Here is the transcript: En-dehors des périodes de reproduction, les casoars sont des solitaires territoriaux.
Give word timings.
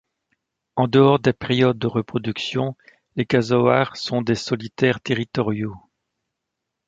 En-dehors 0.77 1.19
des 1.19 1.31
périodes 1.31 1.77
de 1.77 1.85
reproduction, 1.85 2.75
les 3.17 3.27
casoars 3.27 3.95
sont 3.97 4.23
des 4.23 4.33
solitaires 4.33 4.99
territoriaux. 4.99 5.75